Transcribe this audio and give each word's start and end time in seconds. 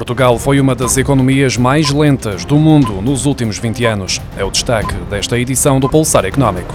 Portugal 0.00 0.38
foi 0.38 0.58
uma 0.58 0.74
das 0.74 0.96
economias 0.96 1.58
mais 1.58 1.90
lentas 1.90 2.46
do 2.46 2.56
mundo 2.56 3.02
nos 3.02 3.26
últimos 3.26 3.58
20 3.58 3.84
anos. 3.84 4.18
É 4.34 4.42
o 4.42 4.50
destaque 4.50 4.94
desta 5.10 5.38
edição 5.38 5.78
do 5.78 5.90
Pulsar 5.90 6.24
Económico. 6.24 6.74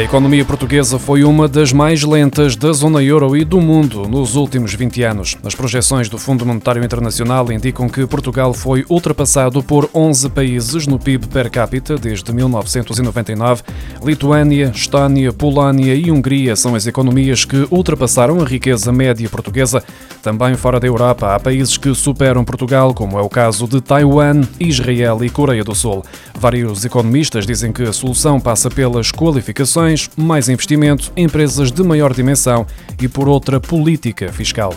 A 0.00 0.02
economia 0.02 0.46
portuguesa 0.46 0.98
foi 0.98 1.24
uma 1.24 1.46
das 1.46 1.74
mais 1.74 2.02
lentas 2.02 2.56
da 2.56 2.72
zona 2.72 3.02
euro 3.02 3.36
e 3.36 3.44
do 3.44 3.60
mundo 3.60 4.08
nos 4.08 4.34
últimos 4.34 4.72
20 4.72 5.02
anos. 5.02 5.36
As 5.44 5.54
projeções 5.54 6.08
do 6.08 6.16
Fundo 6.16 6.46
Monetário 6.46 6.82
Internacional 6.82 7.52
indicam 7.52 7.86
que 7.86 8.06
Portugal 8.06 8.54
foi 8.54 8.82
ultrapassado 8.88 9.62
por 9.62 9.90
11 9.92 10.30
países 10.30 10.86
no 10.86 10.98
PIB 10.98 11.26
per 11.26 11.50
capita 11.50 11.96
desde 11.98 12.32
1999. 12.32 13.62
Lituânia, 14.02 14.72
Estónia, 14.74 15.34
Polónia 15.34 15.94
e 15.94 16.10
Hungria 16.10 16.56
são 16.56 16.74
as 16.74 16.86
economias 16.86 17.44
que 17.44 17.68
ultrapassaram 17.70 18.40
a 18.40 18.46
riqueza 18.46 18.90
média 18.90 19.28
portuguesa. 19.28 19.84
Também 20.22 20.54
fora 20.54 20.78
da 20.78 20.86
Europa 20.86 21.34
há 21.34 21.40
países 21.40 21.76
que 21.76 21.94
superam 21.94 22.44
Portugal, 22.44 22.92
como 22.92 23.18
é 23.18 23.22
o 23.22 23.28
caso 23.28 23.66
de 23.66 23.80
Taiwan, 23.80 24.42
Israel 24.58 25.24
e 25.24 25.30
Coreia 25.30 25.64
do 25.64 25.74
Sul. 25.74 26.04
Vários 26.38 26.84
economistas 26.84 27.46
dizem 27.46 27.72
que 27.72 27.82
a 27.82 27.92
solução 27.92 28.38
passa 28.38 28.70
pelas 28.70 29.10
qualificações 29.10 30.10
mais 30.16 30.48
investimento, 30.48 31.10
empresas 31.16 31.72
de 31.72 31.82
maior 31.82 32.12
dimensão 32.12 32.66
e 33.00 33.08
por 33.08 33.28
outra 33.28 33.58
política 33.58 34.30
fiscal. 34.30 34.74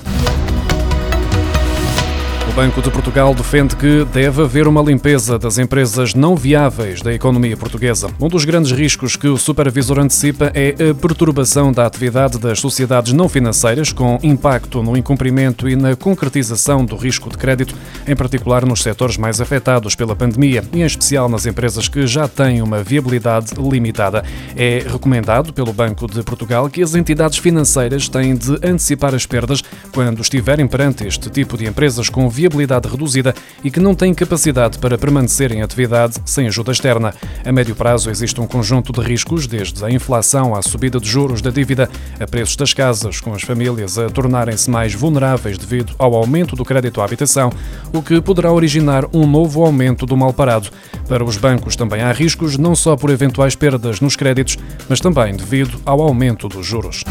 O 2.46 2.56
Banco 2.56 2.82
de 2.82 2.92
Portugal 2.92 3.34
defende 3.34 3.76
que 3.76 4.06
deve 4.14 4.44
haver 4.44 4.68
uma 4.68 4.82
limpeza 4.82 5.40
das 5.40 5.58
empresas 5.58 6.13
não 6.13 6.36
viáveis 6.36 7.02
da 7.02 7.12
economia 7.12 7.58
portuguesa. 7.58 8.10
Um 8.20 8.27
dos 8.27 8.46
grandes 8.46 8.72
riscos 8.72 9.16
que 9.16 9.27
o 9.27 9.38
supervisor 9.38 9.98
antecipa 9.98 10.52
é 10.54 10.76
a 10.90 10.94
perturbação 10.94 11.72
da 11.72 11.85
atividade 11.85 12.38
das 12.38 12.60
sociedades 12.60 13.13
não 13.13 13.27
financeiras, 13.30 13.91
com 13.91 14.20
impacto 14.22 14.84
no 14.84 14.96
incumprimento 14.96 15.68
e 15.70 15.76
na 15.76 15.96
concretização 15.96 16.85
do 16.85 16.96
risco 16.96 17.30
de 17.30 17.38
crédito, 17.38 17.76
em 18.05 18.16
particular 18.16 18.66
nos 18.66 18.84
setores 18.84 19.18
mais 19.18 19.40
afetados 19.41 19.96
pela 19.96 20.16
pandemia 20.16 20.63
e, 20.74 20.82
em 20.82 20.85
especial, 20.85 21.28
nas 21.28 21.46
empresas 21.46 21.88
que 21.88 22.05
já 22.05 22.28
têm 22.28 22.62
uma 22.62 22.84
viabilidade 22.84 23.54
limitada. 23.57 24.24
É 24.55 24.85
recomendado 24.85 25.54
pelo 25.54 25.74
Banco 25.74 26.07
de 26.07 26.22
Portugal 26.22 26.70
que 26.70 26.84
as 26.84 26.94
entidades 26.94 27.40
financeiras 27.40 28.10
têm 28.10 28.35
de 28.35 28.54
antecipar 28.63 29.16
as 29.16 29.26
perdas 29.26 29.63
quando 29.91 30.22
estiverem 30.22 30.68
perante 30.68 31.07
este 31.07 31.30
tipo 31.30 31.57
de 31.57 31.66
empresas 31.66 32.10
com 32.10 32.32
viabilidade 32.34 32.89
reduzida 32.89 33.34
e 33.63 33.70
que 33.70 33.79
não 33.79 33.93
têm 33.95 34.13
capacidade 34.13 34.79
para 34.79 34.98
permanecer 34.98 35.51
em 35.51 35.62
atividade 35.62 36.15
sem 36.26 36.48
ajuda 36.48 36.71
externa. 36.71 37.13
A 37.45 37.51
médio 37.51 37.76
prazo 37.76 38.09
existe 38.09 38.41
um 38.41 38.48
conjunto 38.48 38.91
de 38.91 38.99
riscos, 38.99 39.48
desde 39.48 39.84
a 39.85 39.91
inflação 39.91 40.55
à 40.55 40.61
subida 40.61 40.99
de 40.99 41.07
juros 41.07 41.41
da 41.41 41.51
dívida, 41.51 41.89
a 42.20 42.26
preços 42.26 42.55
das 42.55 42.73
casas, 42.73 43.21
com 43.21 43.34
as 43.34 43.43
famílias 43.43 43.98
a 43.98 44.09
tornarem-se 44.09 44.70
mais 44.70 44.93
vulneráveis 44.93 45.57
devido 45.57 45.93
ao 45.98 46.15
aumento 46.15 46.55
do 46.55 46.65
crédito 46.65 46.99
à 46.99 47.05
habitação, 47.05 47.51
o 47.93 48.01
que 48.01 48.20
poderá 48.20 48.51
originar 48.51 49.05
um 49.13 49.27
novo 49.27 49.63
aumento 49.63 50.05
do 50.05 50.17
mal 50.17 50.34
parado. 50.34 50.70
Para 51.07 51.23
os 51.23 51.37
bancos 51.37 51.76
também 51.76 52.01
há 52.01 52.11
riscos, 52.11 52.57
não 52.57 52.76
só 52.76 52.95
por 52.95 53.09
eventuais 53.09 53.55
perdas 53.55 54.01
nos 54.01 54.15
créditos, 54.15 54.57
mas 54.89 54.99
também 54.99 55.35
devido 55.35 55.79
ao 55.85 56.01
aumento 56.01 56.48
dos 56.48 56.65
juros. 56.65 57.04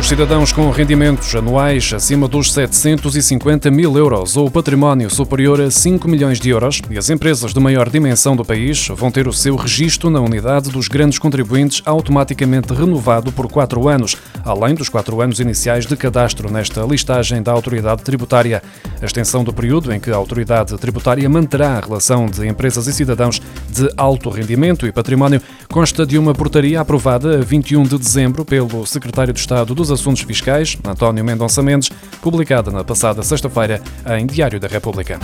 Os 0.00 0.08
cidadãos 0.08 0.50
com 0.50 0.70
rendimentos 0.70 1.34
anuais 1.34 1.92
acima 1.92 2.26
dos 2.26 2.54
750 2.54 3.70
mil 3.70 3.98
euros 3.98 4.34
ou 4.34 4.50
património 4.50 5.10
superior 5.10 5.60
a 5.60 5.70
5 5.70 6.08
milhões 6.08 6.40
de 6.40 6.48
euros 6.48 6.80
e 6.88 6.96
as 6.96 7.10
empresas 7.10 7.52
de 7.52 7.60
maior 7.60 7.90
dimensão 7.90 8.34
do 8.34 8.42
país 8.42 8.88
vão 8.88 9.10
ter 9.10 9.28
o 9.28 9.32
seu 9.32 9.54
registro 9.56 10.08
na 10.08 10.18
unidade 10.18 10.70
dos 10.70 10.88
grandes 10.88 11.18
contribuintes 11.18 11.82
automaticamente 11.84 12.72
renovado 12.72 13.30
por 13.30 13.46
quatro 13.46 13.88
anos, 13.88 14.16
além 14.42 14.74
dos 14.74 14.88
quatro 14.88 15.20
anos 15.20 15.38
iniciais 15.38 15.84
de 15.84 15.94
cadastro 15.98 16.50
nesta 16.50 16.80
listagem 16.82 17.42
da 17.42 17.52
autoridade 17.52 18.02
tributária. 18.02 18.62
A 19.02 19.04
extensão 19.04 19.44
do 19.44 19.52
período 19.52 19.92
em 19.92 20.00
que 20.00 20.10
a 20.10 20.16
autoridade 20.16 20.76
tributária 20.78 21.28
manterá 21.28 21.76
a 21.76 21.80
relação 21.80 22.24
de 22.24 22.48
empresas 22.48 22.86
e 22.86 22.92
cidadãos 22.94 23.40
de 23.68 23.92
alto 23.98 24.30
rendimento 24.30 24.86
e 24.86 24.92
património 24.92 25.42
consta 25.68 26.06
de 26.06 26.16
uma 26.16 26.34
portaria 26.34 26.80
aprovada 26.80 27.38
a 27.38 27.42
21 27.42 27.82
de 27.82 27.98
dezembro 27.98 28.46
pelo 28.46 28.86
secretário 28.86 29.34
de 29.34 29.40
Estado 29.40 29.74
dos 29.74 29.89
Assuntos 29.90 30.22
Fiscais, 30.22 30.76
António 30.84 31.24
Mendonça 31.24 31.62
Mendes, 31.62 31.90
publicada 32.20 32.70
na 32.70 32.84
passada 32.84 33.22
sexta-feira 33.22 33.80
em 34.18 34.26
Diário 34.26 34.60
da 34.60 34.68
República. 34.68 35.18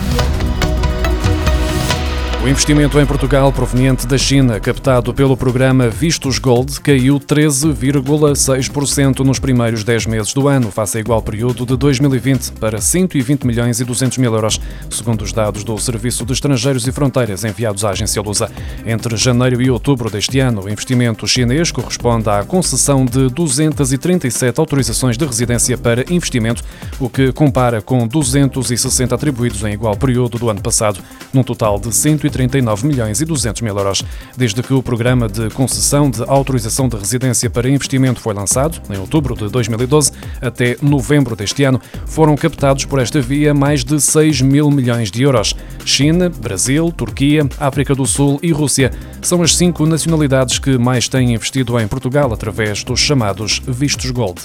O 2.43 2.47
investimento 2.47 2.99
em 2.99 3.05
Portugal 3.05 3.51
proveniente 3.51 4.05
da 4.05 4.17
China, 4.17 4.59
captado 4.59 5.13
pelo 5.13 5.35
programa 5.35 5.89
Vistos 5.89 6.37
Gold, 6.37 6.79
caiu 6.79 7.19
13,6% 7.19 9.19
nos 9.19 9.39
primeiros 9.39 9.83
10 9.83 10.05
meses 10.05 10.33
do 10.33 10.47
ano, 10.47 10.71
face 10.71 10.97
ao 10.97 11.01
igual 11.01 11.21
período 11.21 11.65
de 11.65 11.75
2020, 11.75 12.51
para 12.53 12.79
120 12.79 13.45
milhões 13.45 13.81
e 13.81 13.83
200 13.83 14.19
mil 14.19 14.33
euros, 14.33 14.61
segundo 14.89 15.23
os 15.23 15.33
dados 15.33 15.63
do 15.63 15.77
Serviço 15.79 16.25
de 16.25 16.33
Estrangeiros 16.33 16.87
e 16.87 16.91
Fronteiras 16.91 17.43
enviados 17.43 17.83
à 17.83 17.89
agência 17.89 18.21
Lusa. 18.21 18.49
Entre 18.85 19.17
janeiro 19.17 19.61
e 19.61 19.69
outubro 19.69 20.09
deste 20.09 20.39
ano, 20.39 20.63
o 20.63 20.69
investimento 20.69 21.27
chinês 21.27 21.71
corresponde 21.71 22.29
à 22.29 22.43
concessão 22.43 23.03
de 23.03 23.29
237 23.29 24.57
autorizações 24.57 25.17
de 25.17 25.25
residência 25.25 25.77
para 25.77 26.05
investimento, 26.13 26.63
o 26.99 27.09
que 27.09 27.33
compara 27.33 27.81
com 27.81 28.07
260 28.07 29.13
atribuídos 29.13 29.63
em 29.63 29.73
igual 29.73 29.97
período 29.97 30.37
do 30.37 30.49
ano 30.49 30.61
passado, 30.61 30.99
num 31.33 31.43
total 31.43 31.79
de 31.79 31.93
130 31.93 32.36
39 32.37 32.85
milhões 32.85 33.19
e 33.19 33.25
200 33.25 33.63
mil 33.63 33.75
euros. 33.75 34.03
Desde 34.37 34.61
que 34.61 34.71
o 34.71 34.83
programa 34.83 35.27
de 35.27 35.49
concessão 35.49 36.09
de 36.09 36.21
autorização 36.27 36.87
de 36.87 36.95
residência 36.95 37.49
para 37.49 37.67
investimento 37.67 38.21
foi 38.21 38.35
lançado, 38.35 38.79
em 38.93 38.97
outubro 38.97 39.35
de 39.35 39.49
2012 39.49 40.11
até 40.39 40.77
novembro 40.79 41.35
deste 41.35 41.63
ano, 41.63 41.81
foram 42.05 42.35
captados 42.35 42.85
por 42.85 42.99
esta 42.99 43.19
via 43.19 43.55
mais 43.55 43.83
de 43.83 43.99
6 43.99 44.41
mil 44.41 44.69
milhões 44.69 45.09
de 45.09 45.23
euros. 45.23 45.55
China, 45.83 46.29
Brasil, 46.29 46.93
Turquia, 46.95 47.47
África 47.59 47.95
do 47.95 48.05
Sul 48.05 48.39
e 48.43 48.51
Rússia 48.51 48.91
são 49.19 49.41
as 49.41 49.55
cinco 49.55 49.87
nacionalidades 49.87 50.59
que 50.59 50.77
mais 50.77 51.07
têm 51.07 51.33
investido 51.33 51.79
em 51.79 51.87
Portugal 51.87 52.31
através 52.31 52.83
dos 52.83 52.99
chamados 52.99 53.61
vistos 53.65 54.11
Gold. 54.11 54.41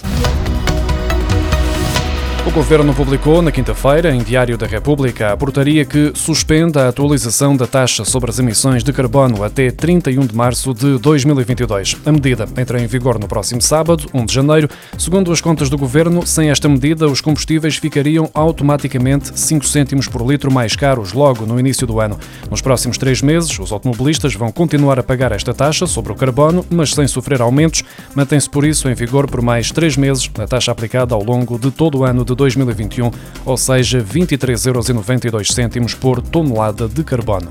O 2.44 2.50
Governo 2.50 2.92
publicou 2.92 3.40
na 3.40 3.52
quinta-feira, 3.52 4.12
em 4.12 4.18
Diário 4.18 4.58
da 4.58 4.66
República, 4.66 5.32
a 5.32 5.36
portaria 5.36 5.84
que 5.84 6.10
suspende 6.12 6.76
a 6.76 6.88
atualização 6.88 7.56
da 7.56 7.68
taxa 7.68 8.04
sobre 8.04 8.30
as 8.30 8.38
emissões 8.40 8.82
de 8.82 8.92
carbono 8.92 9.44
até 9.44 9.70
31 9.70 10.26
de 10.26 10.34
março 10.34 10.74
de 10.74 10.98
2022. 10.98 11.98
A 12.04 12.10
medida 12.10 12.48
entra 12.58 12.82
em 12.82 12.86
vigor 12.88 13.16
no 13.20 13.28
próximo 13.28 13.62
sábado, 13.62 14.08
1 14.12 14.26
de 14.26 14.34
janeiro. 14.34 14.68
Segundo 14.98 15.30
as 15.30 15.40
contas 15.40 15.70
do 15.70 15.78
Governo, 15.78 16.26
sem 16.26 16.50
esta 16.50 16.68
medida, 16.68 17.06
os 17.06 17.20
combustíveis 17.20 17.76
ficariam 17.76 18.28
automaticamente 18.34 19.38
5 19.38 19.64
cêntimos 19.64 20.08
por 20.08 20.28
litro 20.28 20.52
mais 20.52 20.74
caros 20.74 21.12
logo 21.12 21.46
no 21.46 21.60
início 21.60 21.86
do 21.86 22.00
ano. 22.00 22.18
Nos 22.50 22.60
próximos 22.60 22.98
três 22.98 23.22
meses, 23.22 23.56
os 23.56 23.70
automobilistas 23.70 24.34
vão 24.34 24.50
continuar 24.50 24.98
a 24.98 25.02
pagar 25.04 25.30
esta 25.30 25.54
taxa 25.54 25.86
sobre 25.86 26.10
o 26.10 26.16
carbono, 26.16 26.66
mas 26.68 26.92
sem 26.92 27.06
sofrer 27.06 27.40
aumentos. 27.40 27.84
Mantém-se, 28.16 28.50
por 28.50 28.64
isso, 28.64 28.88
em 28.88 28.94
vigor 28.94 29.30
por 29.30 29.40
mais 29.40 29.70
três 29.70 29.96
meses 29.96 30.28
a 30.40 30.46
taxa 30.46 30.72
aplicada 30.72 31.14
ao 31.14 31.22
longo 31.22 31.56
de 31.56 31.70
todo 31.70 31.98
o 31.98 32.04
ano 32.04 32.24
de 32.24 32.31
de 32.34 32.36
2021, 32.36 33.10
ou 33.44 33.56
seja, 33.56 34.02
23,92 34.02 34.66
euros 34.66 35.94
por 35.94 36.20
tonelada 36.20 36.88
de 36.88 37.04
carbono. 37.04 37.50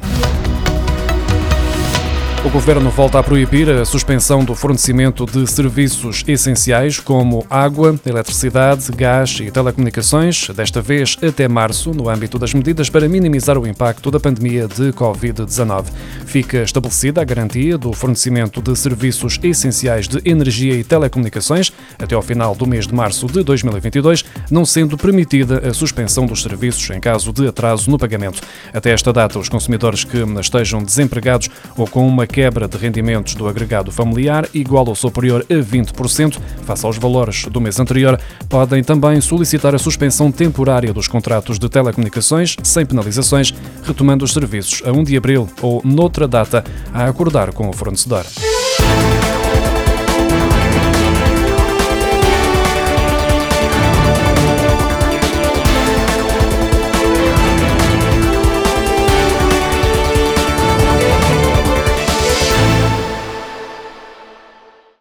O 2.44 2.50
governo 2.50 2.90
volta 2.90 3.20
a 3.20 3.24
proibir 3.24 3.70
a 3.70 3.86
suspensão 3.86 4.44
do 4.44 4.56
fornecimento 4.56 5.28
de 5.28 5.46
serviços 5.46 6.24
essenciais 6.28 7.00
como 7.00 7.46
água, 7.48 7.96
eletricidade, 8.04 8.92
gás 8.94 9.38
e 9.40 9.52
telecomunicações, 9.52 10.50
desta 10.50 10.82
vez 10.82 11.16
até 11.22 11.48
março, 11.48 11.92
no 11.92 12.10
âmbito 12.10 12.40
das 12.40 12.52
medidas 12.52 12.90
para 12.90 13.08
minimizar 13.08 13.60
o 13.60 13.68
impacto 13.68 14.10
da 14.10 14.20
pandemia 14.20 14.68
de 14.68 14.92
Covid-19. 14.92 15.86
Fica 16.26 16.64
estabelecida 16.64 17.22
a 17.22 17.24
garantia 17.24 17.78
do 17.78 17.94
fornecimento 17.94 18.60
de 18.60 18.76
serviços 18.76 19.40
essenciais 19.44 20.08
de 20.08 20.20
energia 20.26 20.74
e 20.74 20.84
telecomunicações 20.84 21.72
até 22.00 22.16
ao 22.16 22.24
final 22.24 22.56
do 22.56 22.66
mês 22.66 22.88
de 22.88 22.96
março 22.96 23.28
de 23.28 23.44
2022, 23.44 24.26
não 24.50 24.66
sendo 24.66 24.98
permitida 24.98 25.70
a 25.70 25.76
suspensão 25.76 26.26
dos 26.26 26.42
serviços 26.42 26.90
em 26.90 27.00
caso 27.00 27.32
de 27.32 27.48
atraso 27.48 27.92
no 27.92 28.00
pagamento. 28.00 28.42
Até 28.74 28.90
esta 28.90 29.14
data, 29.14 29.38
os 29.38 29.48
consumidores 29.48 30.04
que 30.04 30.18
estejam 30.40 30.84
desempregados 30.84 31.48
ou 31.78 31.86
com 31.86 32.08
uma 32.08 32.31
quebra 32.32 32.68
de 32.68 32.78
rendimentos 32.78 33.36
do 33.36 33.48
agregado 33.48 33.92
familiar 33.92 34.48
igual 34.54 34.88
ou 34.88 34.96
superior 34.96 35.46
a 35.50 35.54
20%, 35.54 36.40
face 36.66 36.86
aos 36.86 36.98
valores 36.98 37.46
do 37.46 37.60
mês 37.60 37.80
anterior, 37.80 38.20
podem 38.48 38.84
também 38.84 39.20
solicitar 39.20 39.76
a 39.76 39.80
suspensão 39.80 40.32
temporária 40.32 40.94
dos 40.94 41.08
contratos 41.08 41.60
de 41.60 41.68
telecomunicações 41.70 42.56
sem 42.64 42.86
penalizações, 42.86 43.54
retomando 43.84 44.24
os 44.24 44.34
serviços 44.34 44.82
a 44.86 44.92
1 44.92 45.04
de 45.04 45.18
abril 45.18 45.50
ou 45.62 45.82
noutra 45.84 46.28
data 46.28 46.64
a 46.94 47.06
acordar 47.06 47.52
com 47.52 47.70
o 47.70 47.74
fornecedor. 47.74 48.26